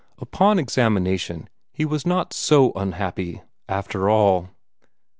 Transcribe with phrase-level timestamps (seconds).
[0.17, 4.49] Upon examination, he was not so unhappy, after all.